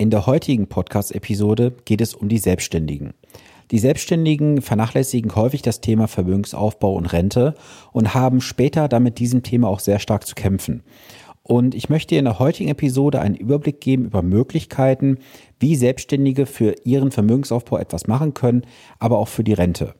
[0.00, 3.12] In der heutigen Podcast-Episode geht es um die Selbstständigen.
[3.70, 7.54] Die Selbstständigen vernachlässigen häufig das Thema Vermögensaufbau und Rente
[7.92, 10.82] und haben später damit diesem Thema auch sehr stark zu kämpfen.
[11.42, 15.18] Und ich möchte in der heutigen Episode einen Überblick geben über Möglichkeiten,
[15.58, 18.62] wie Selbstständige für ihren Vermögensaufbau etwas machen können,
[19.00, 19.94] aber auch für die Rente.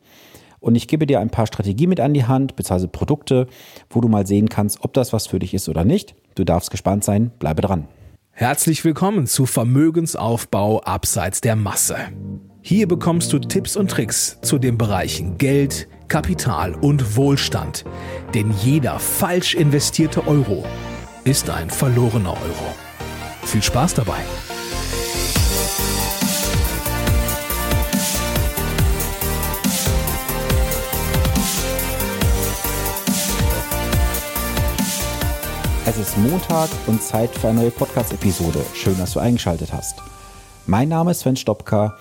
[0.61, 3.49] Und ich gebe dir ein paar Strategien mit an die Hand, beziehungsweise Produkte,
[3.91, 6.15] wo du mal sehen kannst, ob das was für dich ist oder nicht.
[6.37, 7.87] Du darfst gespannt sein, bleibe dran.
[8.41, 11.99] Herzlich willkommen zu Vermögensaufbau abseits der Masse.
[12.63, 17.85] Hier bekommst du Tipps und Tricks zu den Bereichen Geld, Kapital und Wohlstand.
[18.33, 20.65] Denn jeder falsch investierte Euro
[21.25, 22.75] ist ein verlorener Euro.
[23.43, 24.21] Viel Spaß dabei!
[35.91, 38.61] Es ist Montag und Zeit für eine neue Podcast-Episode.
[38.75, 39.99] Schön, dass du eingeschaltet hast.
[40.65, 41.97] Mein Name ist Sven Stopka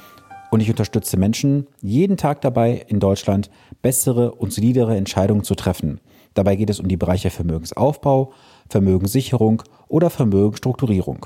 [0.52, 3.50] und ich unterstütze Menschen jeden Tag dabei, in Deutschland
[3.81, 6.02] bessere und solidere Entscheidungen zu treffen.
[6.36, 8.31] Dabei geht es um die Bereiche Vermögensaufbau,
[8.70, 11.26] Vermögenssicherung oder Vermögensstrukturierung.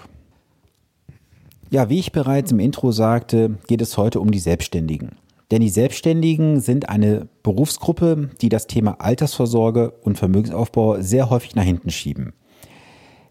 [1.70, 5.18] Ja, wie ich bereits im Intro sagte, geht es heute um die Selbstständigen.
[5.52, 11.66] Denn die Selbstständigen sind eine Berufsgruppe, die das Thema Altersvorsorge und Vermögensaufbau sehr häufig nach
[11.66, 12.32] hinten schieben.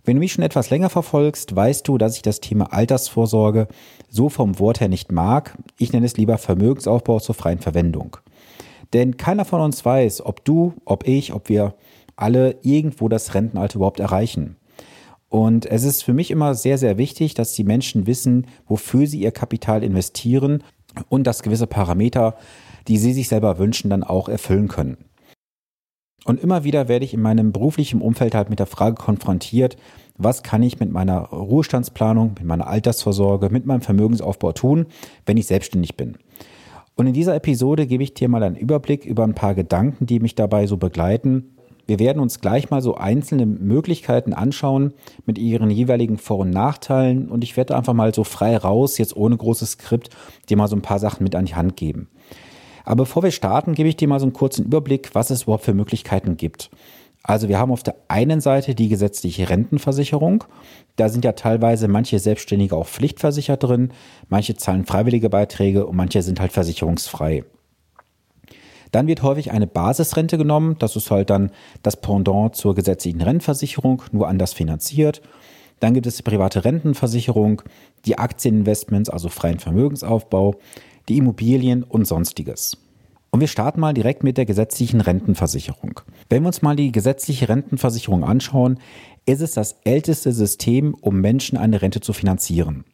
[0.04, 3.68] Wenn du mich schon etwas länger verfolgst, weißt du, dass ich das Thema Altersvorsorge
[4.08, 5.56] so vom Wort her nicht mag.
[5.78, 8.16] Ich nenne es lieber Vermögensaufbau zur freien Verwendung.
[8.92, 11.74] Denn keiner von uns weiß, ob du, ob ich, ob wir
[12.16, 14.56] alle irgendwo das Rentenalter überhaupt erreichen.
[15.28, 19.20] Und es ist für mich immer sehr, sehr wichtig, dass die Menschen wissen, wofür sie
[19.20, 20.64] ihr Kapital investieren
[21.08, 22.36] und dass gewisse Parameter,
[22.88, 24.98] die sie sich selber wünschen, dann auch erfüllen können.
[26.24, 29.76] Und immer wieder werde ich in meinem beruflichen Umfeld halt mit der Frage konfrontiert,
[30.16, 34.86] was kann ich mit meiner Ruhestandsplanung, mit meiner Altersvorsorge, mit meinem Vermögensaufbau tun,
[35.26, 36.16] wenn ich selbstständig bin.
[36.94, 40.20] Und in dieser Episode gebe ich dir mal einen Überblick über ein paar Gedanken, die
[40.20, 41.56] mich dabei so begleiten.
[41.86, 44.92] Wir werden uns gleich mal so einzelne Möglichkeiten anschauen
[45.26, 49.16] mit ihren jeweiligen Vor- und Nachteilen und ich werde einfach mal so frei raus, jetzt
[49.16, 50.10] ohne großes Skript,
[50.48, 52.08] dir mal so ein paar Sachen mit an die Hand geben.
[52.84, 55.64] Aber bevor wir starten, gebe ich dir mal so einen kurzen Überblick, was es überhaupt
[55.64, 56.70] für Möglichkeiten gibt.
[57.24, 60.44] Also wir haben auf der einen Seite die gesetzliche Rentenversicherung.
[60.96, 63.92] Da sind ja teilweise manche Selbstständige auch pflichtversichert drin,
[64.28, 67.44] manche zahlen freiwillige Beiträge und manche sind halt versicherungsfrei.
[68.90, 70.76] Dann wird häufig eine Basisrente genommen.
[70.78, 71.50] Das ist halt dann
[71.82, 75.22] das Pendant zur gesetzlichen Rentenversicherung, nur anders finanziert.
[75.80, 77.62] Dann gibt es die private Rentenversicherung,
[78.04, 80.56] die Aktieninvestments, also freien Vermögensaufbau,
[81.08, 82.76] die Immobilien und sonstiges.
[83.30, 86.00] Und wir starten mal direkt mit der gesetzlichen Rentenversicherung.
[86.28, 88.78] Wenn wir uns mal die gesetzliche Rentenversicherung anschauen,
[89.24, 92.84] ist es das älteste System, um Menschen eine Rente zu finanzieren.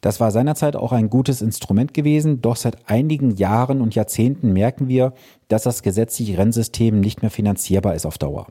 [0.00, 4.88] Das war seinerzeit auch ein gutes Instrument gewesen, doch seit einigen Jahren und Jahrzehnten merken
[4.88, 5.12] wir,
[5.48, 8.46] dass das gesetzliche Rentensystem nicht mehr finanzierbar ist auf Dauer.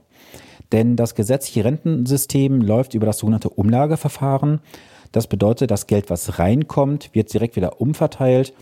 [0.74, 4.60] Denn das gesetzliche Rentensystem läuft über das sogenannte Umlageverfahren
[5.12, 8.54] das bedeutet, das Geld, was reinkommt, wird direkt wieder umverteilt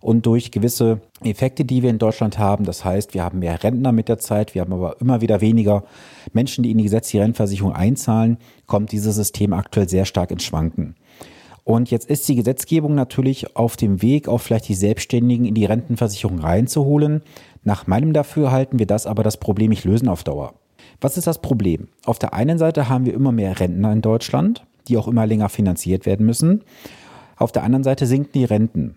[0.00, 3.92] und durch gewisse Effekte, die wir in Deutschland haben, das heißt, wir haben mehr Rentner
[3.92, 5.84] mit der Zeit, wir haben aber immer wieder weniger
[6.32, 10.96] Menschen, die in die gesetzliche Rentenversicherung einzahlen, kommt dieses System aktuell sehr stark ins Schwanken.
[11.64, 15.64] Und jetzt ist die Gesetzgebung natürlich auf dem Weg, auch vielleicht die Selbstständigen in die
[15.64, 17.22] Rentenversicherung reinzuholen.
[17.62, 20.54] Nach meinem Dafürhalten wird das aber das Problem nicht lösen auf Dauer.
[21.00, 21.88] Was ist das Problem?
[22.04, 25.48] Auf der einen Seite haben wir immer mehr Rentner in Deutschland die auch immer länger
[25.48, 26.62] finanziert werden müssen.
[27.36, 28.96] Auf der anderen Seite sinken die Renten.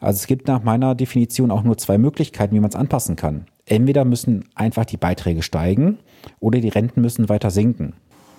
[0.00, 3.46] Also es gibt nach meiner Definition auch nur zwei Möglichkeiten, wie man es anpassen kann.
[3.66, 5.98] Entweder müssen einfach die Beiträge steigen
[6.40, 7.94] oder die Renten müssen weiter sinken.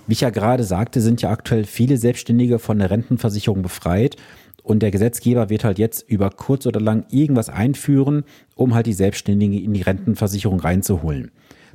[0.05, 4.17] Wie ich ja gerade sagte, sind ja aktuell viele Selbstständige von der Rentenversicherung befreit
[4.63, 8.23] und der Gesetzgeber wird halt jetzt über kurz oder lang irgendwas einführen,
[8.55, 11.31] um halt die Selbstständigen in die Rentenversicherung reinzuholen.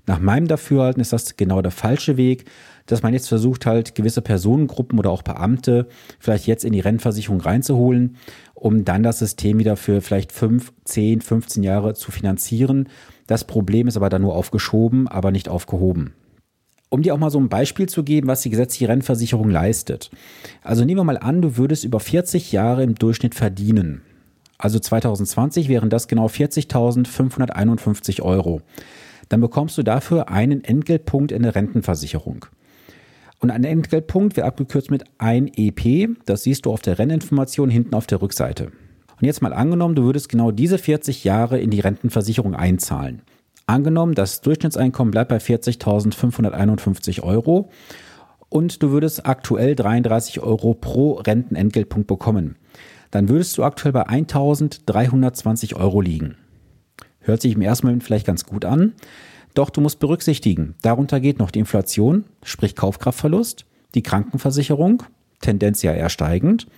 [0.08, 2.46] Nach meinem Dafürhalten ist das genau der falsche Weg,
[2.86, 5.86] dass man jetzt versucht halt gewisse Personengruppen oder auch Beamte
[6.18, 8.16] vielleicht jetzt in die Rentenversicherung reinzuholen,
[8.54, 12.88] um dann das System wieder für vielleicht fünf, zehn, 15 Jahre zu finanzieren.
[13.26, 16.14] Das Problem ist aber dann nur aufgeschoben, aber nicht aufgehoben.
[16.88, 20.10] Um dir auch mal so ein Beispiel zu geben, was die gesetzliche Rentenversicherung leistet.
[20.62, 24.00] Also nehmen wir mal an, du würdest über 40 Jahre im Durchschnitt verdienen.
[24.56, 28.62] Also 2020 wären das genau 40.551 Euro
[29.28, 32.46] dann bekommst du dafür einen Entgeltpunkt in der Rentenversicherung.
[33.40, 36.08] Und ein Entgeltpunkt wird abgekürzt mit 1 EP.
[36.26, 38.72] Das siehst du auf der Renninformation hinten auf der Rückseite.
[39.20, 43.22] Und jetzt mal angenommen, du würdest genau diese 40 Jahre in die Rentenversicherung einzahlen.
[43.66, 47.68] Angenommen, das Durchschnittseinkommen bleibt bei 40.551 Euro
[48.48, 52.56] und du würdest aktuell 33 Euro pro Rentenentgeltpunkt bekommen,
[53.10, 56.36] dann würdest du aktuell bei 1320 Euro liegen.
[57.28, 58.94] Hört sich im ersten Moment vielleicht ganz gut an,
[59.52, 65.02] doch du musst berücksichtigen, darunter geht noch die Inflation, sprich Kaufkraftverlust, die Krankenversicherung,
[65.42, 66.68] Tendenz ja eher steigend,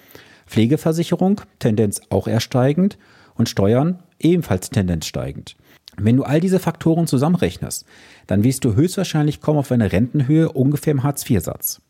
[0.49, 2.99] Pflegeversicherung, Tendenz auch eher steigend
[3.37, 5.55] und Steuern ebenfalls Tendenz steigend.
[5.97, 7.87] Wenn du all diese Faktoren zusammenrechnest,
[8.27, 11.81] dann wirst du höchstwahrscheinlich kommen auf eine Rentenhöhe ungefähr im Hartz-IV-Satz.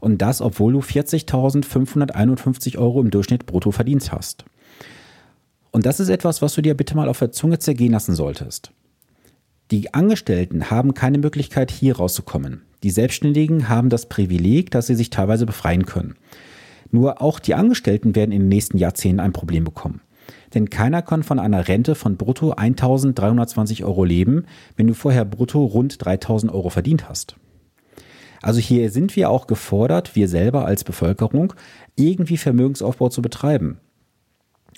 [0.00, 4.46] Und das, obwohl du 40.551 Euro im Durchschnitt brutto verdient hast.
[5.72, 8.72] Und das ist etwas, was du dir bitte mal auf der Zunge zergehen lassen solltest.
[9.70, 12.62] Die Angestellten haben keine Möglichkeit, hier rauszukommen.
[12.82, 16.16] Die Selbstständigen haben das Privileg, dass sie sich teilweise befreien können.
[16.90, 20.02] Nur auch die Angestellten werden in den nächsten Jahrzehnten ein Problem bekommen.
[20.52, 24.44] Denn keiner kann von einer Rente von brutto 1320 Euro leben,
[24.76, 27.36] wenn du vorher brutto rund 3000 Euro verdient hast.
[28.42, 31.54] Also hier sind wir auch gefordert, wir selber als Bevölkerung,
[31.96, 33.78] irgendwie Vermögensaufbau zu betreiben.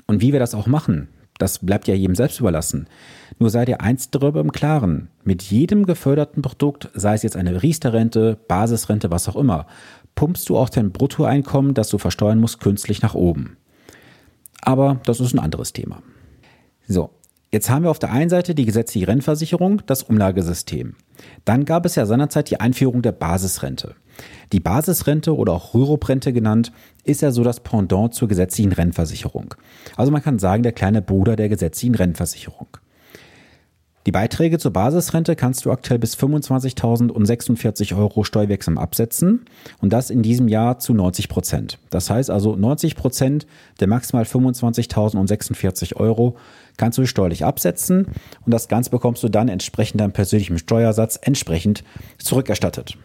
[0.07, 1.09] Und wie wir das auch machen,
[1.39, 2.87] das bleibt ja jedem selbst überlassen.
[3.39, 5.09] Nur sei dir eins darüber im Klaren.
[5.25, 9.67] Mit jedem geförderten Produkt, sei es jetzt eine Riester-Rente, Basisrente, was auch immer,
[10.15, 13.57] pumpst du auch dein Bruttoeinkommen, das du versteuern musst, künstlich nach oben.
[14.61, 16.03] Aber das ist ein anderes Thema.
[16.87, 17.11] So,
[17.55, 20.97] jetzt haben wir auf der einen Seite die gesetzliche Rentenversicherung, das Umlagesystem.
[21.45, 23.95] Dann gab es ja seinerzeit die Einführung der Basisrente.
[24.53, 26.73] Die Basisrente oder auch Rürup-Rente genannt,
[27.05, 29.55] ist ja so das Pendant zur gesetzlichen Rentenversicherung.
[29.97, 32.67] Also man kann sagen, der kleine Bruder der gesetzlichen Rentenversicherung.
[34.07, 39.47] Die Beiträge zur Basisrente kannst du aktuell bis 25.046 Euro steuerwirksam absetzen
[39.81, 41.79] und das in diesem Jahr zu 90 Prozent.
[41.89, 43.47] Das heißt also 90 Prozent
[43.81, 46.37] der maximal 25.046 Euro
[46.77, 48.09] kannst du steuerlich absetzen
[48.45, 51.83] und das Ganze bekommst du dann entsprechend deinem persönlichen Steuersatz entsprechend
[52.19, 52.99] zurückerstattet.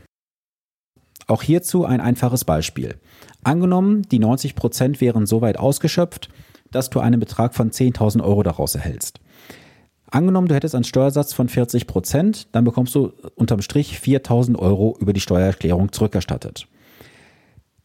[1.28, 2.96] Auch hierzu ein einfaches Beispiel.
[3.44, 6.30] Angenommen, die 90 Prozent wären so weit ausgeschöpft,
[6.72, 9.22] dass du einen Betrag von 10.000 Euro daraus erhältst.
[10.12, 14.98] Angenommen, du hättest einen Steuersatz von 40 Prozent, dann bekommst du unterm Strich 4000 Euro
[15.00, 16.68] über die Steuererklärung zurückerstattet.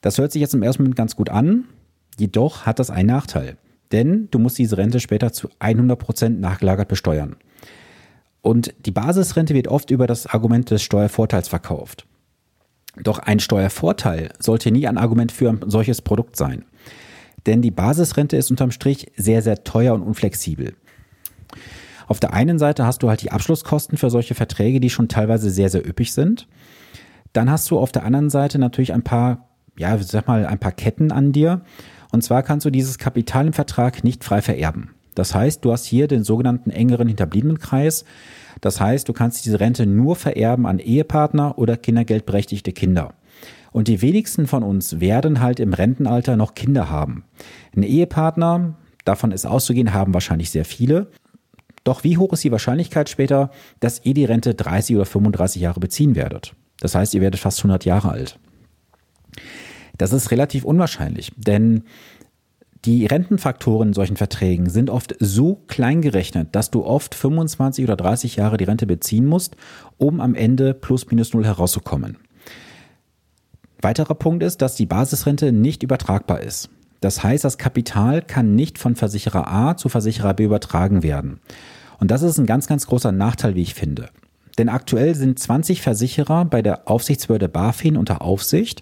[0.01, 1.65] Das hört sich jetzt im ersten Moment ganz gut an,
[2.19, 3.57] jedoch hat das einen Nachteil.
[3.93, 7.37] Denn du musst diese Rente später zu 100 Prozent nachgelagert besteuern.
[8.41, 12.07] Und die Basisrente wird oft über das Argument des Steuervorteils verkauft.
[13.03, 16.65] Doch ein Steuervorteil sollte nie ein Argument für ein solches Produkt sein.
[17.47, 20.75] Denn die Basisrente ist unterm Strich sehr, sehr teuer und unflexibel.
[22.07, 25.51] Auf der einen Seite hast du halt die Abschlusskosten für solche Verträge, die schon teilweise
[25.51, 26.47] sehr, sehr üppig sind.
[27.33, 30.73] Dann hast du auf der anderen Seite natürlich ein paar, ja, sag mal, ein paar
[30.73, 31.63] Ketten an dir.
[32.13, 34.91] Und zwar kannst du dieses Kapital im Vertrag nicht frei vererben.
[35.15, 38.05] Das heißt, du hast hier den sogenannten engeren Hinterbliebenenkreis.
[38.61, 43.15] Das heißt, du kannst diese Rente nur vererben an Ehepartner oder kindergeldberechtigte Kinder.
[43.73, 47.25] Und die wenigsten von uns werden halt im Rentenalter noch Kinder haben.
[47.77, 48.75] Ein Ehepartner,
[49.05, 51.09] davon ist auszugehen, haben wahrscheinlich sehr viele.
[51.85, 53.51] Doch wie hoch ist die Wahrscheinlichkeit später,
[53.81, 56.55] dass ihr die Rente 30 oder 35 Jahre beziehen werdet?
[56.81, 58.39] Das heißt, ihr werdet fast 100 Jahre alt.
[59.99, 61.85] Das ist relativ unwahrscheinlich, denn
[62.85, 67.97] die Rentenfaktoren in solchen Verträgen sind oft so klein gerechnet, dass du oft 25 oder
[67.97, 69.57] 30 Jahre die Rente beziehen musst,
[69.97, 72.19] um am Ende plus minus null herauszukommen.
[73.81, 76.69] Weiterer Punkt ist, dass die Basisrente nicht übertragbar ist.
[77.05, 81.39] Das heißt, das Kapital kann nicht von Versicherer A zu Versicherer B übertragen werden.
[82.01, 84.09] Und das ist ein ganz, ganz großer Nachteil, wie ich finde.
[84.57, 88.81] Denn aktuell sind 20 Versicherer bei der Aufsichtsbehörde BaFin unter Aufsicht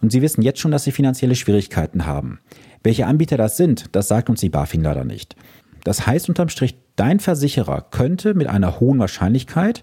[0.00, 2.38] und sie wissen jetzt schon, dass sie finanzielle Schwierigkeiten haben.
[2.84, 5.34] Welche Anbieter das sind, das sagt uns die BaFin leider nicht.
[5.82, 9.82] Das heißt unterm Strich, dein Versicherer könnte mit einer hohen Wahrscheinlichkeit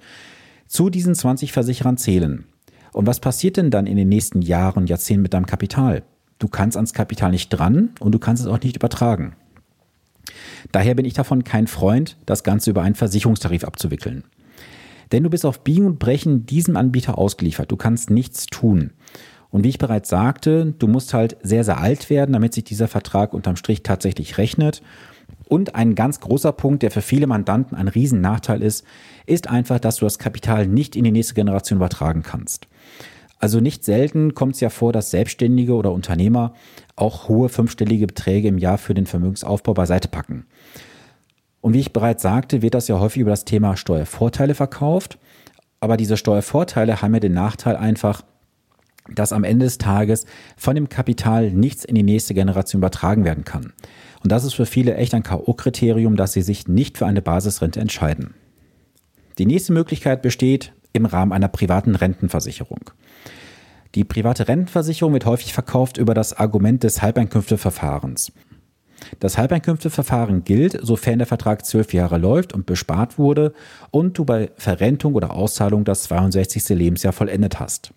[0.67, 2.45] zu diesen 20 Versicherern zählen.
[2.93, 6.03] Und was passiert denn dann in den nächsten Jahren und Jahrzehnten mit deinem Kapital?
[6.39, 9.35] Du kannst ans Kapital nicht dran und du kannst es auch nicht übertragen.
[10.71, 14.23] Daher bin ich davon kein Freund, das Ganze über einen Versicherungstarif abzuwickeln.
[15.11, 17.71] Denn du bist auf Biegen und Brechen diesem Anbieter ausgeliefert.
[17.71, 18.91] Du kannst nichts tun.
[19.49, 22.89] Und wie ich bereits sagte, du musst halt sehr, sehr alt werden, damit sich dieser
[22.89, 24.81] Vertrag unterm Strich tatsächlich rechnet.
[25.47, 28.85] Und ein ganz großer Punkt, der für viele Mandanten ein Riesennachteil ist,
[29.25, 32.67] ist einfach, dass du das Kapital nicht in die nächste Generation übertragen kannst.
[33.39, 36.53] Also nicht selten kommt es ja vor, dass Selbstständige oder Unternehmer
[36.95, 40.45] auch hohe fünfstellige Beträge im Jahr für den Vermögensaufbau beiseite packen.
[41.61, 45.19] Und wie ich bereits sagte, wird das ja häufig über das Thema Steuervorteile verkauft.
[45.79, 48.23] Aber diese Steuervorteile haben ja den Nachteil einfach,
[49.13, 50.25] dass am Ende des Tages
[50.55, 53.73] von dem Kapital nichts in die nächste Generation übertragen werden kann.
[54.23, 57.79] Und das ist für viele echt ein K.O.-Kriterium, dass sie sich nicht für eine Basisrente
[57.79, 58.33] entscheiden.
[59.37, 62.91] Die nächste Möglichkeit besteht im Rahmen einer privaten Rentenversicherung.
[63.97, 68.31] Die private Rentenversicherung wird häufig verkauft über das Argument des Halbeinkünfteverfahrens.
[69.19, 73.53] Das Halbeinkünfteverfahren gilt, sofern der Vertrag zwölf Jahre läuft und bespart wurde
[73.89, 76.69] und du bei Verrentung oder Auszahlung das 62.
[76.77, 77.91] Lebensjahr vollendet hast.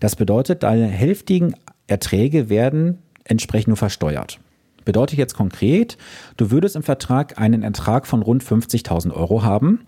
[0.00, 1.54] Das bedeutet, deine hälftigen
[1.86, 4.40] Erträge werden entsprechend nur versteuert.
[4.84, 5.98] Bedeutet jetzt konkret,
[6.36, 9.82] du würdest im Vertrag einen Ertrag von rund 50.000 Euro haben,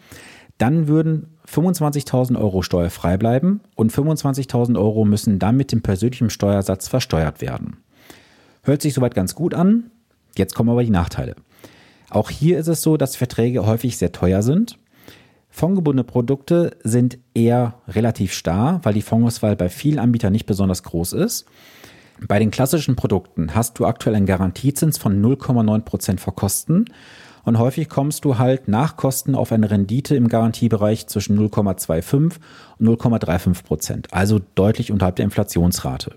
[0.59, 6.89] dann würden 25.000 Euro steuerfrei bleiben und 25.000 Euro müssen dann mit dem persönlichen Steuersatz
[6.89, 7.79] versteuert werden.
[8.63, 9.91] Hört sich soweit ganz gut an.
[10.37, 11.37] Jetzt kommen aber die Nachteile.
[12.11, 14.79] Auch hier ist es so, dass Verträge häufig sehr teuer sind.
[15.51, 21.13] Fondgebundene Produkte sind eher relativ starr, weil die Fondsauswahl bei vielen Anbietern nicht besonders groß
[21.13, 21.47] ist.
[22.27, 26.87] Bei den klassischen Produkten hast du aktuell einen Garantiezins von 0,9 Prozent vor Kosten
[27.45, 32.37] und häufig kommst du halt nach Kosten auf eine Rendite im Garantiebereich zwischen 0,25
[32.79, 36.17] und 0,35 Prozent, also deutlich unterhalb der Inflationsrate.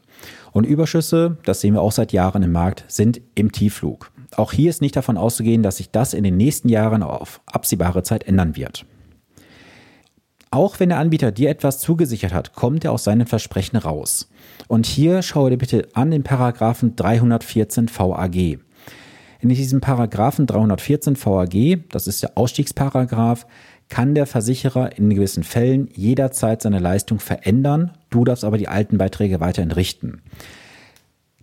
[0.51, 4.11] Und Überschüsse, das sehen wir auch seit Jahren im Markt, sind im Tiefflug.
[4.35, 8.03] Auch hier ist nicht davon auszugehen, dass sich das in den nächsten Jahren auf absehbare
[8.03, 8.85] Zeit ändern wird.
[10.49, 14.29] Auch wenn der Anbieter dir etwas zugesichert hat, kommt er aus seinen Versprechen raus.
[14.67, 18.59] Und hier schaue dir bitte an den Paragraphen 314 VAG.
[19.39, 23.45] In diesem Paragraphen 314 VAG, das ist der Ausstiegsparagraph,
[23.89, 27.91] kann der Versicherer in gewissen Fällen jederzeit seine Leistung verändern.
[28.09, 30.21] Du darfst aber die alten Beiträge weiterhin richten.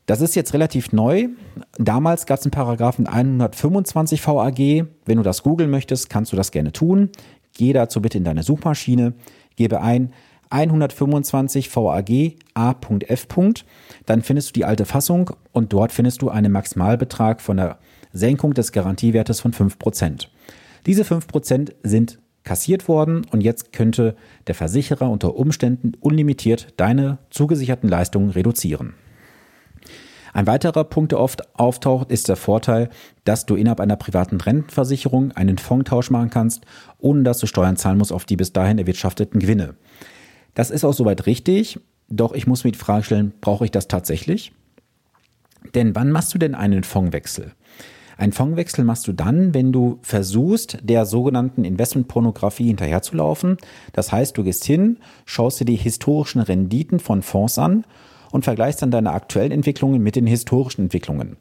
[0.07, 1.29] Das ist jetzt relativ neu.
[1.79, 4.87] Damals gab es einen Paragraphen 125 VAG.
[5.07, 7.09] Wenn du das googeln möchtest, kannst du das gerne tun.
[7.55, 9.15] Geh dazu bitte in deine Suchmaschine,
[9.57, 10.13] gebe ein
[10.51, 13.27] 125 VAG A.F.
[14.07, 17.79] Dann findest du die alte Fassung und dort findest du einen Maximalbetrag von der
[18.13, 20.29] Senkung des Garantiewertes von 5%.
[20.87, 24.15] Diese 5% sind kassiert worden und jetzt könnte
[24.47, 28.95] der Versicherer unter Umständen unlimitiert deine zugesicherten Leistungen reduzieren.
[30.35, 32.91] Ein weiterer Punkt, der oft auftaucht, ist der Vorteil,
[33.23, 36.67] dass du innerhalb einer privaten Rentenversicherung einen Fondtausch machen kannst,
[36.99, 39.77] ohne dass du Steuern zahlen musst auf die bis dahin erwirtschafteten Gewinne.
[40.55, 43.89] Das ist auch soweit richtig, doch ich muss mir die Frage stellen, brauche ich das
[43.89, 44.53] tatsächlich?
[45.75, 47.53] Denn wann machst du denn einen Fondswechsel?
[48.17, 53.57] Ein Fondswechsel machst du dann, wenn du versuchst, der sogenannten Investmentpornografie hinterherzulaufen.
[53.93, 57.85] Das heißt, du gehst hin, schaust dir die historischen Renditen von Fonds an
[58.31, 61.37] und vergleichst dann deine aktuellen Entwicklungen mit den historischen Entwicklungen.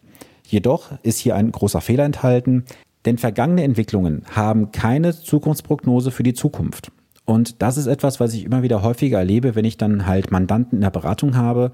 [0.48, 2.65] Jedoch ist hier ein großer Fehler enthalten,
[3.05, 6.91] denn vergangene Entwicklungen haben keine Zukunftsprognose für die Zukunft.
[7.25, 10.77] Und das ist etwas, was ich immer wieder häufiger erlebe, wenn ich dann halt Mandanten
[10.77, 11.72] in der Beratung habe,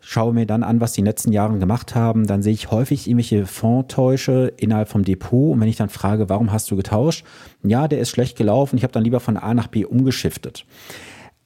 [0.00, 3.44] schaue mir dann an, was die letzten Jahre gemacht haben, dann sehe ich häufig irgendwelche
[3.44, 7.24] Fondtäusche innerhalb vom Depot und wenn ich dann frage, warum hast du getauscht?
[7.64, 10.64] Ja, der ist schlecht gelaufen, ich habe dann lieber von A nach B umgeschiftet.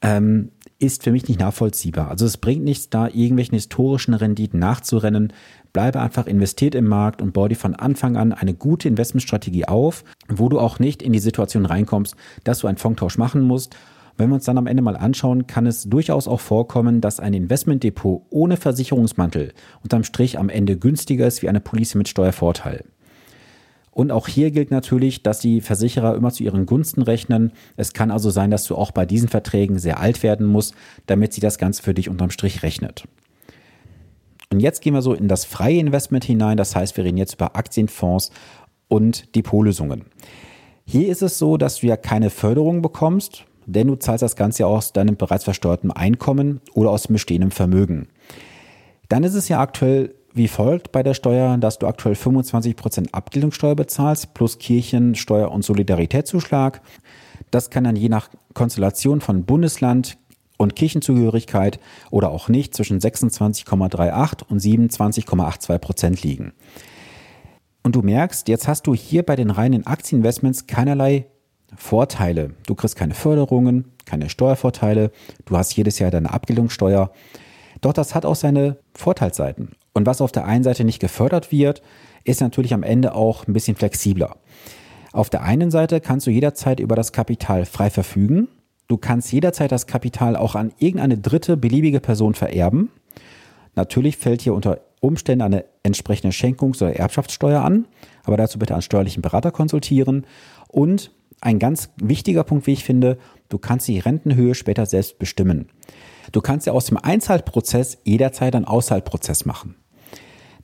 [0.03, 0.51] Ähm,
[0.81, 2.09] ist für mich nicht nachvollziehbar.
[2.09, 5.33] Also es bringt nichts, da irgendwelchen historischen Renditen nachzurennen.
[5.73, 10.05] Bleibe einfach investiert im Markt und baue dir von Anfang an eine gute Investmentstrategie auf,
[10.29, 13.77] wo du auch nicht in die Situation reinkommst, dass du einen Fondtausch machen musst.
[14.17, 17.35] Wenn wir uns dann am Ende mal anschauen, kann es durchaus auch vorkommen, dass ein
[17.35, 22.85] Investmentdepot ohne Versicherungsmantel unterm Strich am Ende günstiger ist wie eine Police mit Steuervorteil.
[24.01, 27.53] Und auch hier gilt natürlich, dass die Versicherer immer zu ihren Gunsten rechnen.
[27.77, 30.73] Es kann also sein, dass du auch bei diesen Verträgen sehr alt werden musst,
[31.05, 33.05] damit sie das Ganze für dich unterm Strich rechnet.
[34.51, 36.57] Und jetzt gehen wir so in das freie Investment hinein.
[36.57, 38.31] Das heißt, wir reden jetzt über Aktienfonds
[38.89, 40.07] und Depotlösungen.
[40.87, 44.63] Hier ist es so, dass du ja keine Förderung bekommst, denn du zahlst das Ganze
[44.63, 48.09] ja aus deinem bereits versteuerten Einkommen oder aus bestehendem Vermögen.
[49.11, 53.75] Dann ist es ja aktuell wie folgt bei der Steuer, dass du aktuell 25% Abgeltungssteuer
[53.75, 56.81] bezahlst plus Kirchensteuer und Solidaritätszuschlag.
[57.51, 60.19] Das kann dann je nach Konstellation von Bundesland
[60.57, 66.53] und Kirchenzugehörigkeit oder auch nicht zwischen 26,38 und 27,82 Prozent liegen.
[67.83, 71.27] Und du merkst, jetzt hast du hier bei den reinen Aktieninvestments keinerlei
[71.77, 72.55] Vorteile.
[72.67, 75.13] Du kriegst keine Förderungen, keine Steuervorteile,
[75.47, 77.11] du hast jedes Jahr deine Abgeltungssteuer.
[77.81, 79.71] Doch das hat auch seine Vorteilsseiten.
[79.93, 81.83] Und was auf der einen Seite nicht gefördert wird,
[82.25, 84.37] ist natürlich am Ende auch ein bisschen flexibler.
[85.13, 88.49] Auf der einen Seite kannst du jederzeit über das Kapital frei verfügen.
[88.87, 92.91] Du kannst jederzeit das Kapital auch an irgendeine dritte beliebige Person vererben.
[93.75, 97.87] Natürlich fällt hier unter Umständen eine entsprechende Schenkungs- oder Erbschaftssteuer an,
[98.25, 100.27] aber dazu bitte einen steuerlichen Berater konsultieren.
[100.69, 103.19] Und ein ganz wichtiger Punkt, wie ich finde,
[103.49, 105.69] du kannst die Rentenhöhe später selbst bestimmen.
[106.33, 109.75] Du kannst ja aus dem Einzahlprozess jederzeit einen Auszahlprozess machen.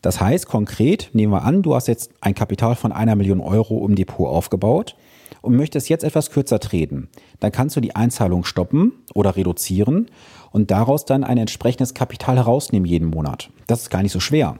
[0.02, 3.84] Das heißt konkret, nehmen wir an, du hast jetzt ein Kapital von einer Million Euro
[3.86, 4.96] im Depot aufgebaut
[5.42, 7.08] und möchtest jetzt etwas kürzer treten,
[7.40, 10.06] dann kannst du die Einzahlung stoppen oder reduzieren
[10.50, 13.50] und daraus dann ein entsprechendes Kapital herausnehmen jeden Monat.
[13.66, 14.58] Das ist gar nicht so schwer.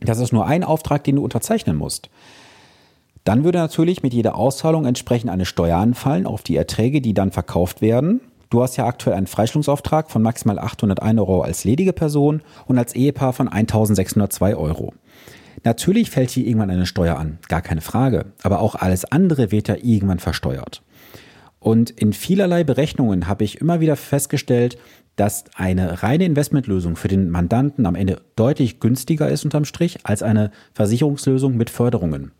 [0.00, 2.10] Das ist nur ein Auftrag, den du unterzeichnen musst.
[3.24, 7.30] Dann würde natürlich mit jeder Auszahlung entsprechend eine Steuer anfallen auf die Erträge, die dann
[7.30, 8.20] verkauft werden.
[8.52, 12.94] Du hast ja aktuell einen Freistellungsauftrag von maximal 801 Euro als ledige Person und als
[12.94, 14.92] Ehepaar von 1602 Euro.
[15.64, 18.26] Natürlich fällt hier irgendwann eine Steuer an, gar keine Frage.
[18.42, 20.82] Aber auch alles andere wird ja irgendwann versteuert.
[21.60, 24.76] Und in vielerlei Berechnungen habe ich immer wieder festgestellt,
[25.16, 30.22] dass eine reine Investmentlösung für den Mandanten am Ende deutlich günstiger ist unterm Strich als
[30.22, 32.32] eine Versicherungslösung mit Förderungen.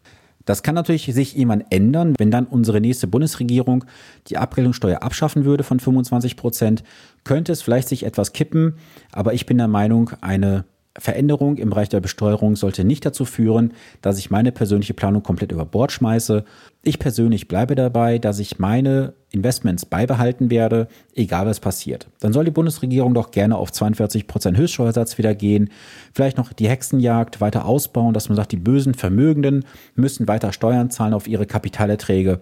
[0.44, 3.84] Das kann natürlich sich irgendwann ändern, wenn dann unsere nächste Bundesregierung
[4.28, 6.82] die Abgeltungssteuer abschaffen würde von 25 Prozent,
[7.24, 8.74] könnte es vielleicht sich etwas kippen,
[9.12, 10.64] aber ich bin der Meinung, eine
[10.98, 13.72] Veränderung im Bereich der Besteuerung sollte nicht dazu führen,
[14.02, 16.44] dass ich meine persönliche Planung komplett über Bord schmeiße.
[16.82, 22.08] Ich persönlich bleibe dabei, dass ich meine Investments beibehalten werde, egal was passiert.
[22.20, 25.70] Dann soll die Bundesregierung doch gerne auf 42 Prozent Höchststeuersatz wieder gehen,
[26.12, 30.90] vielleicht noch die Hexenjagd weiter ausbauen, dass man sagt, die bösen Vermögenden müssen weiter Steuern
[30.90, 32.40] zahlen auf ihre Kapitalerträge.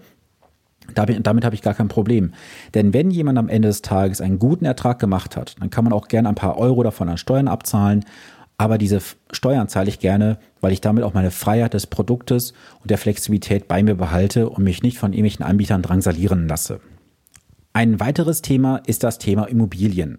[0.94, 2.32] Damit, damit habe ich gar kein Problem.
[2.74, 5.92] Denn wenn jemand am Ende des Tages einen guten Ertrag gemacht hat, dann kann man
[5.92, 8.04] auch gerne ein paar Euro davon an Steuern abzahlen
[8.60, 9.00] aber diese
[9.32, 12.52] Steuern zahle ich gerne, weil ich damit auch meine Freiheit des Produktes
[12.82, 16.80] und der Flexibilität bei mir behalte und mich nicht von irgendwelchen Anbietern drangsalieren lasse.
[17.72, 20.18] Ein weiteres Thema ist das Thema Immobilien.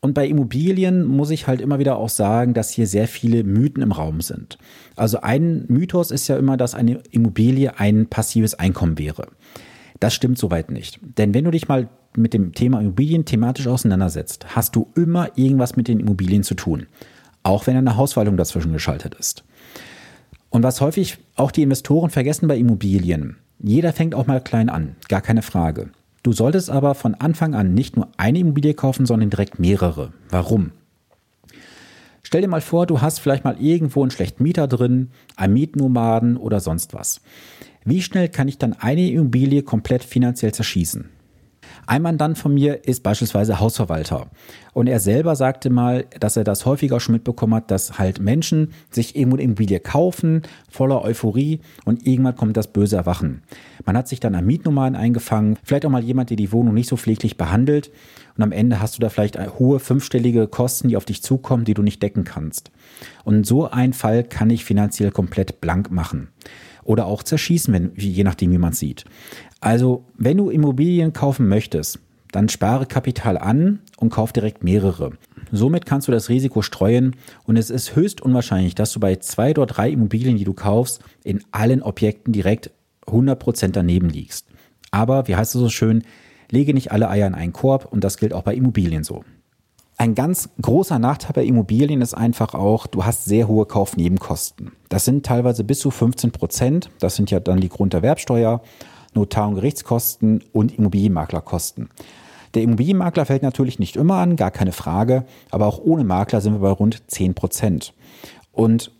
[0.00, 3.82] Und bei Immobilien muss ich halt immer wieder auch sagen, dass hier sehr viele Mythen
[3.82, 4.56] im Raum sind.
[4.96, 9.26] Also ein Mythos ist ja immer, dass eine Immobilie ein passives Einkommen wäre.
[10.00, 10.98] Das stimmt soweit nicht.
[11.18, 15.76] Denn wenn du dich mal mit dem Thema Immobilien thematisch auseinandersetzt, hast du immer irgendwas
[15.76, 16.86] mit den Immobilien zu tun
[17.42, 19.44] auch wenn eine Hausverwaltung dazwischen geschaltet ist.
[20.50, 24.96] Und was häufig auch die Investoren vergessen bei Immobilien, jeder fängt auch mal klein an,
[25.08, 25.90] gar keine Frage.
[26.22, 30.12] Du solltest aber von Anfang an nicht nur eine Immobilie kaufen, sondern direkt mehrere.
[30.30, 30.70] Warum?
[32.22, 36.36] Stell dir mal vor, du hast vielleicht mal irgendwo einen schlechten Mieter drin, einen Mietnomaden
[36.36, 37.20] oder sonst was.
[37.84, 41.08] Wie schnell kann ich dann eine Immobilie komplett finanziell zerschießen?
[41.86, 44.28] Ein Mandant von mir ist beispielsweise Hausverwalter.
[44.72, 48.72] Und er selber sagte mal, dass er das häufiger schon mitbekommen hat, dass halt Menschen
[48.90, 53.42] sich irgendwo eine Immobilie kaufen, voller Euphorie und irgendwann kommt das böse Erwachen.
[53.84, 56.88] Man hat sich dann an Mietnummern eingefangen, vielleicht auch mal jemand, der die Wohnung nicht
[56.88, 57.90] so pfleglich behandelt
[58.36, 61.74] und am Ende hast du da vielleicht hohe fünfstellige Kosten, die auf dich zukommen, die
[61.74, 62.70] du nicht decken kannst.
[63.24, 66.28] Und so ein Fall kann ich finanziell komplett blank machen
[66.84, 69.04] oder auch zerschießen, wenn, je nachdem, wie man es sieht.
[69.62, 72.00] Also, wenn du Immobilien kaufen möchtest,
[72.32, 75.12] dann spare Kapital an und kauf direkt mehrere.
[75.52, 79.52] Somit kannst du das Risiko streuen und es ist höchst unwahrscheinlich, dass du bei zwei
[79.52, 82.72] oder drei Immobilien, die du kaufst, in allen Objekten direkt
[83.06, 84.48] 100% daneben liegst.
[84.90, 86.02] Aber, wie heißt es so schön,
[86.50, 89.22] lege nicht alle Eier in einen Korb und das gilt auch bei Immobilien so.
[89.96, 94.72] Ein ganz großer Nachteil bei Immobilien ist einfach auch, du hast sehr hohe Kaufnebenkosten.
[94.88, 96.90] Das sind teilweise bis zu 15 Prozent.
[96.98, 98.60] Das sind ja dann die Grunderwerbsteuer
[99.14, 101.88] Notar- und Gerichtskosten und Immobilienmaklerkosten.
[102.54, 106.54] Der Immobilienmakler fällt natürlich nicht immer an, gar keine Frage, aber auch ohne Makler sind
[106.54, 107.94] wir bei rund 10 Prozent.
[108.52, 108.92] Und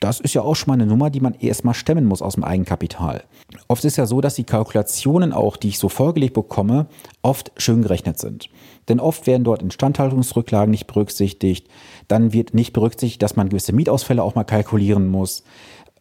[0.00, 2.44] das ist ja auch schon mal eine Nummer, die man erstmal stemmen muss aus dem
[2.44, 3.24] Eigenkapital.
[3.68, 6.86] Oft ist ja so, dass die Kalkulationen auch, die ich so vorgelegt bekomme,
[7.22, 8.50] oft schön gerechnet sind.
[8.88, 11.68] Denn oft werden dort Instandhaltungsrücklagen nicht berücksichtigt.
[12.08, 15.44] Dann wird nicht berücksichtigt, dass man gewisse Mietausfälle auch mal kalkulieren muss.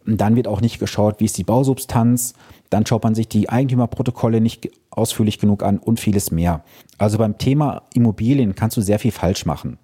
[0.06, 2.34] Dann wird auch nicht geschaut, wie ist die Bausubstanz.
[2.70, 6.64] Dann schaut man sich die Eigentümerprotokolle nicht ausführlich genug an und vieles mehr.
[6.98, 9.78] Also beim Thema Immobilien kannst du sehr viel falsch machen.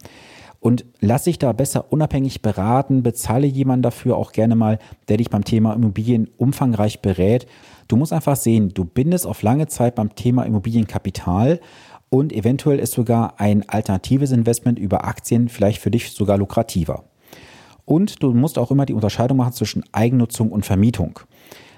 [0.60, 4.78] Und lass dich da besser unabhängig beraten, bezahle jemanden dafür auch gerne mal,
[5.10, 7.48] der dich beim Thema Immobilien umfangreich berät.
[7.88, 11.60] Du musst einfach sehen, du bindest auf lange Zeit beim Thema Immobilienkapital
[12.10, 17.06] und eventuell ist sogar ein alternatives Investment über Aktien vielleicht für dich sogar lukrativer.
[17.86, 21.20] Und du musst auch immer die Unterscheidung machen zwischen Eigennutzung und Vermietung.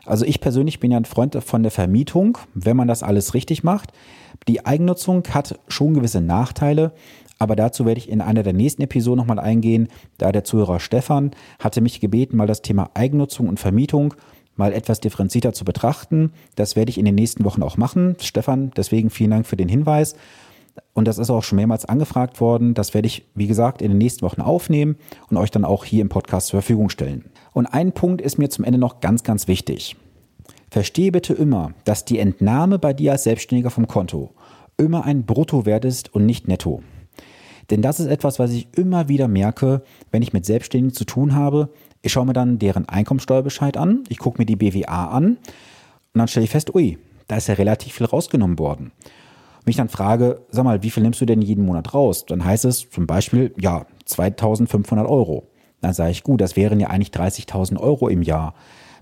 [0.05, 3.63] Also ich persönlich bin ja ein Freund von der Vermietung, wenn man das alles richtig
[3.63, 3.91] macht.
[4.47, 6.91] Die Eigennutzung hat schon gewisse Nachteile,
[7.39, 9.87] aber dazu werde ich in einer der nächsten Episoden nochmal eingehen,
[10.17, 14.13] da der Zuhörer Stefan hatte mich gebeten, mal das Thema Eigennutzung und Vermietung
[14.55, 16.31] mal etwas differenzierter zu betrachten.
[16.55, 18.15] Das werde ich in den nächsten Wochen auch machen.
[18.21, 20.15] Stefan, deswegen vielen Dank für den Hinweis.
[20.93, 22.73] Und das ist auch schon mehrmals angefragt worden.
[22.73, 24.95] Das werde ich, wie gesagt, in den nächsten Wochen aufnehmen
[25.29, 27.25] und euch dann auch hier im Podcast zur Verfügung stellen.
[27.53, 29.95] Und ein Punkt ist mir zum Ende noch ganz, ganz wichtig.
[30.69, 34.33] Verstehe bitte immer, dass die Entnahme bei dir als Selbstständiger vom Konto
[34.77, 36.81] immer ein Bruttowert ist und nicht netto.
[37.69, 41.35] Denn das ist etwas, was ich immer wieder merke, wenn ich mit Selbstständigen zu tun
[41.35, 41.69] habe.
[42.01, 45.37] Ich schaue mir dann deren Einkommensteuerbescheid an, ich gucke mir die BWA an und
[46.13, 48.91] dann stelle ich fest, ui, da ist ja relativ viel rausgenommen worden.
[49.63, 52.25] Wenn ich dann frage, sag mal, wie viel nimmst du denn jeden Monat raus?
[52.25, 55.47] Dann heißt es zum Beispiel, ja, 2500 Euro.
[55.83, 58.53] Dann sage ich, gut, das wären ja eigentlich 30.000 Euro im Jahr.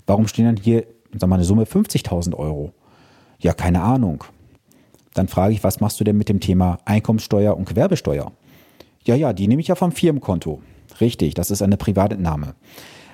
[0.04, 0.84] Warum stehen dann hier,
[1.16, 2.72] sag mal, eine Summe 50.000 Euro?
[3.38, 4.24] Ja, keine Ahnung.
[5.14, 8.32] Dann frage ich, was machst du denn mit dem Thema Einkommenssteuer und Gewerbesteuer?
[9.04, 10.60] Ja, ja, die nehme ich ja vom Firmenkonto.
[11.00, 12.56] Richtig, das ist eine Privatentnahme.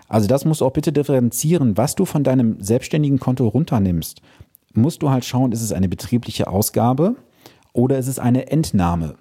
[0.08, 4.22] Also das musst du auch bitte differenzieren, was du von deinem selbstständigen Konto runternimmst.
[4.72, 7.16] Musst du halt schauen, ist es eine betriebliche Ausgabe
[7.74, 9.16] oder ist es eine Entnahme?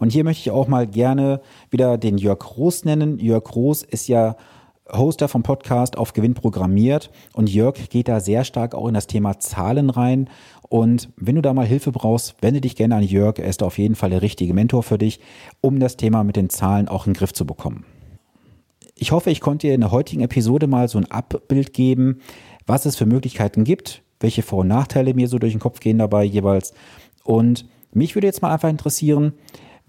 [0.00, 3.18] Und hier möchte ich auch mal gerne wieder den Jörg Roos nennen.
[3.18, 4.36] Jörg Roos ist ja
[4.90, 9.06] Hoster vom Podcast auf Gewinn programmiert und Jörg geht da sehr stark auch in das
[9.06, 10.28] Thema Zahlen rein.
[10.68, 13.38] Und wenn du da mal Hilfe brauchst, wende dich gerne an Jörg.
[13.38, 15.20] Er ist auf jeden Fall der richtige Mentor für dich,
[15.60, 17.84] um das Thema mit den Zahlen auch in den Griff zu bekommen.
[18.96, 22.20] Ich hoffe, ich konnte dir in der heutigen Episode mal so ein Abbild geben,
[22.66, 25.98] was es für Möglichkeiten gibt, welche Vor- und Nachteile mir so durch den Kopf gehen
[25.98, 26.72] dabei jeweils.
[27.22, 29.32] Und mich würde jetzt mal einfach interessieren,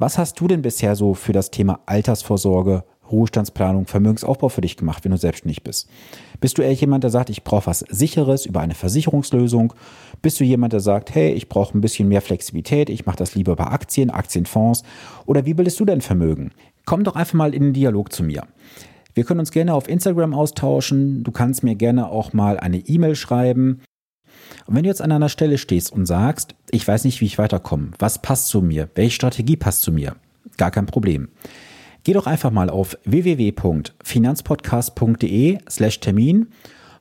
[0.02, 5.04] was hast du denn bisher so für das Thema Altersvorsorge, Ruhestandsplanung, Vermögensaufbau für dich gemacht,
[5.04, 5.88] wenn du selbstständig bist?
[6.40, 9.74] Bist du eher jemand, der sagt, ich brauche was Sicheres über eine Versicherungslösung?
[10.24, 13.36] Bist du jemand, der sagt, hey, ich brauche ein bisschen mehr Flexibilität, ich mache das
[13.36, 14.82] lieber bei Aktien, Aktienfonds?
[15.28, 16.52] Oder wie bildest du dein Vermögen?
[16.86, 18.48] Komm doch einfach mal in den Dialog zu mir.
[19.14, 21.24] Wir können uns gerne auf Instagram austauschen.
[21.24, 23.82] Du kannst mir gerne auch mal eine E-Mail schreiben.
[24.65, 27.38] Und wenn du jetzt an einer Stelle stehst und sagst, ich weiß nicht, wie ich
[27.38, 30.15] weiterkomme, was passt zu mir, welche Strategie passt zu mir,
[30.58, 31.28] gar kein Problem.
[32.04, 36.47] Geh doch einfach mal auf www.finanzpodcast.de slash Termin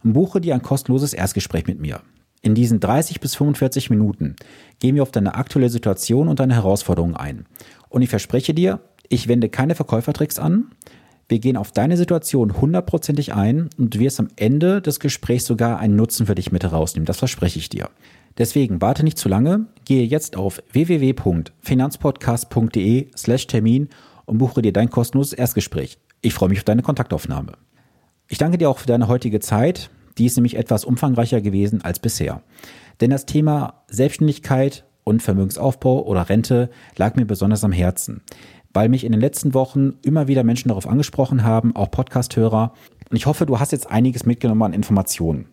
[0.04, 2.00] und buche dir ein kostenloses Erstgespräch mit mir.
[2.42, 4.36] In diesen 30 bis 45 Minuten
[4.78, 7.44] gehen wir auf deine aktuelle Situation und deine Herausforderungen ein.
[7.88, 10.70] Und ich verspreche dir, ich wende keine Verkäufertricks an.
[11.30, 15.78] Wir gehen auf deine Situation hundertprozentig ein und du wirst am Ende des Gesprächs sogar
[15.78, 17.06] einen Nutzen für dich mit herausnehmen.
[17.06, 17.88] Das verspreche ich dir.
[18.36, 23.90] Deswegen warte nicht zu lange, gehe jetzt auf www.finanzpodcast.de slash Termin
[24.24, 25.98] und buche dir dein kostenloses Erstgespräch.
[26.20, 27.52] Ich freue mich auf deine Kontaktaufnahme.
[28.26, 29.88] Ich danke dir auch für deine heutige Zeit.
[30.18, 32.42] Die ist nämlich etwas umfangreicher gewesen als bisher.
[33.00, 38.22] Denn das Thema Selbstständigkeit und Vermögensaufbau oder Rente lag mir besonders am Herzen
[38.72, 42.72] weil mich in den letzten Wochen immer wieder Menschen darauf angesprochen haben, auch Podcast-Hörer.
[43.10, 45.46] Und ich hoffe, du hast jetzt einiges mitgenommen an Informationen.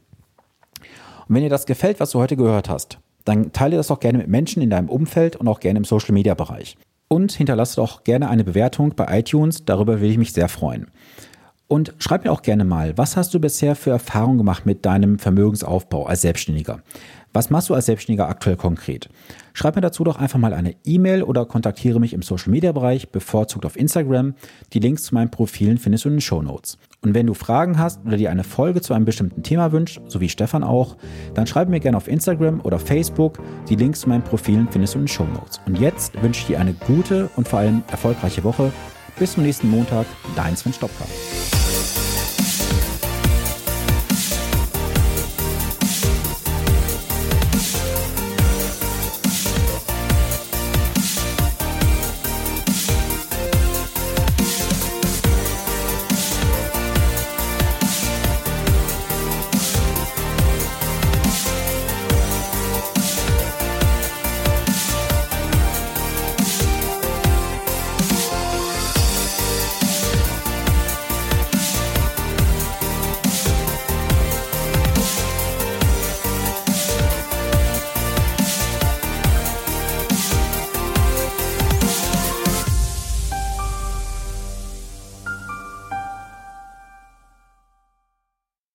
[1.27, 4.19] Und wenn dir das gefällt, was du heute gehört hast, dann teile das auch gerne
[4.19, 6.77] mit Menschen in deinem Umfeld und auch gerne im Social-Media-Bereich.
[7.09, 10.87] Und hinterlasse doch gerne eine Bewertung bei iTunes, darüber will ich mich sehr freuen.
[11.67, 15.19] Und schreib mir auch gerne mal, was hast du bisher für Erfahrungen gemacht mit deinem
[15.19, 16.81] Vermögensaufbau als Selbstständiger?
[17.37, 19.09] Was machst du als Selbstständiger aktuell konkret?
[19.53, 23.11] Schreib mir dazu doch einfach mal eine E-Mail oder kontaktiere mich im Social Media Bereich,
[23.11, 24.33] bevorzugt auf Instagram.
[24.73, 26.79] Die Links zu meinen Profilen findest du in den Show Notes.
[27.01, 30.19] Und wenn du Fragen hast oder dir eine Folge zu einem bestimmten Thema wünschst, so
[30.19, 30.97] wie Stefan auch,
[31.35, 33.37] dann schreib mir gerne auf Instagram oder Facebook.
[33.69, 35.61] Die Links zu meinen Profilen findest du in den Show Notes.
[35.67, 38.73] Und jetzt wünsche ich dir eine gute und vor allem erfolgreiche Woche.
[39.19, 41.05] Bis zum nächsten Montag, dein Sven Stopka.